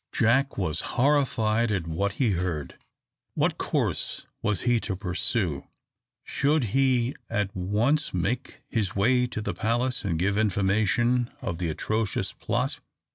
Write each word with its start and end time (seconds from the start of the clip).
Jack 0.11 0.57
was 0.57 0.81
horrified 0.97 1.71
at 1.71 1.85
what 1.85 2.13
he 2.13 2.31
heard. 2.31 2.75
What 3.35 3.59
course 3.59 4.25
was 4.41 4.61
he 4.61 4.79
to 4.79 4.95
pursue? 4.95 5.67
Should 6.23 6.63
he 6.73 7.15
at 7.29 7.55
once 7.55 8.11
make 8.11 8.63
his 8.67 8.95
way 8.95 9.27
to 9.27 9.41
the 9.43 9.53
palace 9.53 10.03
and 10.03 10.17
give 10.17 10.39
information 10.39 11.29
of 11.39 11.59
the 11.59 11.69
atrocious 11.69 12.33
plot? 12.33 12.79